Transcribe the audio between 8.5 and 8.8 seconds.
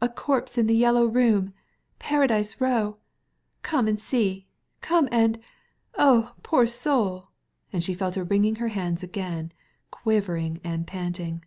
her